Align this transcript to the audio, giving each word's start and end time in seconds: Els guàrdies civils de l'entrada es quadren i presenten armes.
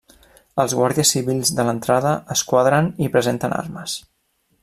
Els 0.61 0.73
guàrdies 0.79 1.11
civils 1.15 1.51
de 1.59 1.65
l'entrada 1.67 2.15
es 2.37 2.43
quadren 2.53 2.91
i 3.09 3.13
presenten 3.17 3.55
armes. 3.61 3.99